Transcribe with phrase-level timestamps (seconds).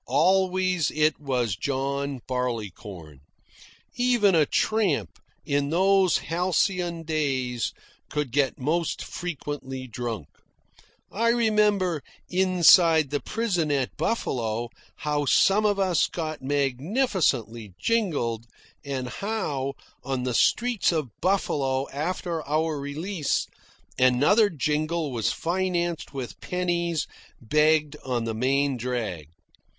[0.07, 3.19] Always it was John Barleycorn.
[3.93, 7.71] Even a tramp, in those halcyon days,
[8.09, 10.27] could get most frequently drunk.
[11.11, 18.47] I remember, inside the prison at Buffalo, how some of us got magnificently jingled,
[18.83, 19.73] and how,
[20.03, 23.45] on the streets of Buffalo after our release,
[23.99, 27.05] another jingle was financed with pennies
[27.39, 29.27] begged on the main drag.